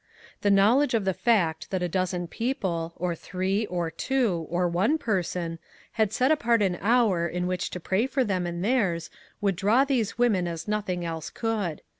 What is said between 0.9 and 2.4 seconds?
of the fact that a dozen